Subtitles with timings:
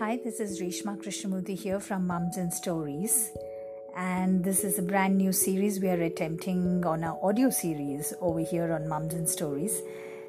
[0.00, 3.30] Hi, this is Reshma Krishnamurthy here from Mums and Stories.
[3.96, 8.40] And this is a brand new series we are attempting on our audio series over
[8.40, 9.82] here on Mums and Stories.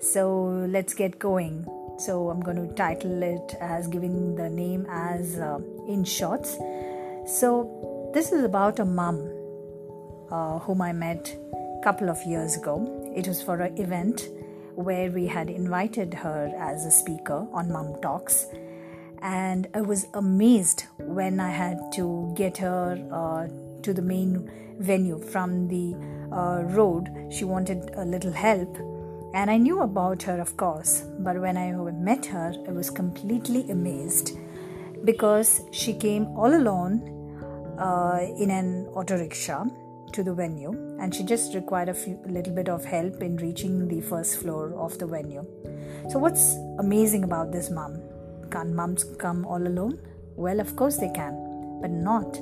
[0.00, 1.64] So let's get going.
[1.96, 6.56] So I'm going to title it as giving the name as uh, In Shorts.
[7.24, 9.20] So this is about a mum
[10.28, 13.12] uh, whom I met a couple of years ago.
[13.14, 14.28] It was for an event
[14.74, 18.46] where we had invited her as a speaker on Mum Talks
[19.22, 24.50] and I was amazed when I had to get her uh, to the main
[24.80, 25.94] venue from the
[26.34, 27.08] uh, road.
[27.30, 28.76] She wanted a little help,
[29.34, 33.70] and I knew about her, of course, but when I met her, I was completely
[33.70, 34.36] amazed
[35.04, 37.08] because she came all alone
[37.78, 39.64] uh, in an auto rickshaw
[40.12, 40.70] to the venue
[41.00, 44.74] and she just required a, few, little bit of help in reaching the first floor
[44.74, 45.44] of the venue.
[46.10, 48.11] So, what's amazing about this mom?
[48.52, 49.98] Can mums come all alone?
[50.36, 52.38] Well, of course they can, but not.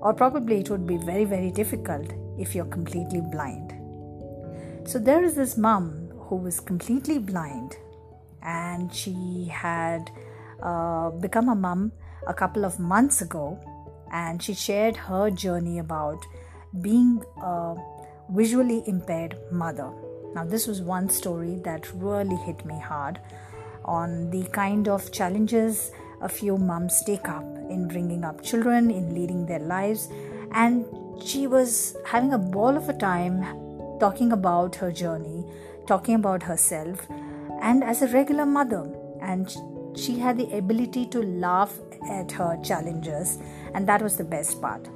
[0.00, 3.74] Or probably it would be very, very difficult if you're completely blind.
[4.88, 7.76] So there is this mum who was completely blind
[8.40, 10.12] and she had
[10.62, 11.90] uh, become a mum
[12.28, 13.58] a couple of months ago
[14.12, 16.24] and she shared her journey about
[16.80, 17.74] being a
[18.30, 19.90] visually impaired mother.
[20.34, 23.18] Now, this was one story that really hit me hard
[23.88, 29.14] on the kind of challenges a few mums take up in bringing up children, in
[29.14, 30.08] leading their lives.
[30.52, 30.84] And
[31.22, 33.42] she was having a ball of a time
[33.98, 35.44] talking about her journey,
[35.86, 37.06] talking about herself,
[37.62, 38.88] and as a regular mother.
[39.20, 39.50] And
[39.96, 41.78] she had the ability to laugh
[42.10, 43.38] at her challenges,
[43.74, 44.88] and that was the best part.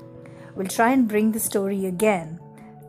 [0.55, 2.39] We'll try and bring the story again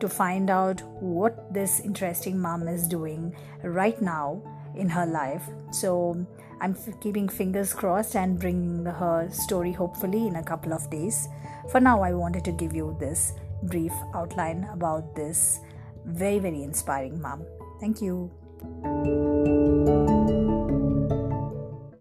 [0.00, 4.42] to find out what this interesting mom is doing right now
[4.76, 5.48] in her life.
[5.70, 6.26] So
[6.60, 11.28] I'm keeping fingers crossed and bringing her story hopefully in a couple of days.
[11.70, 13.32] For now, I wanted to give you this
[13.64, 15.60] brief outline about this
[16.04, 17.44] very, very inspiring mom.
[17.80, 18.30] Thank you.